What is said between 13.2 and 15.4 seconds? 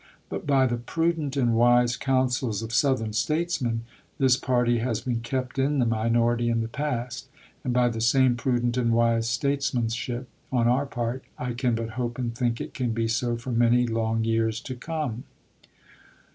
for many long years to come.